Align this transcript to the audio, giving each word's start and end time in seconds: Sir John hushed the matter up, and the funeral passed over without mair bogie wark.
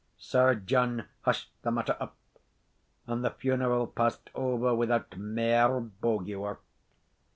Sir 0.17 0.55
John 0.55 1.05
hushed 1.21 1.51
the 1.61 1.69
matter 1.69 1.95
up, 1.99 2.15
and 3.05 3.23
the 3.23 3.29
funeral 3.29 3.85
passed 3.85 4.31
over 4.33 4.73
without 4.73 5.15
mair 5.15 5.79
bogie 5.79 6.35
wark. 6.35 6.63